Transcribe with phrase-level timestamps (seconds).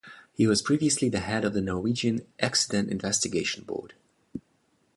[0.33, 3.93] He was previously the head of the Norwegian Accident Investigation Board.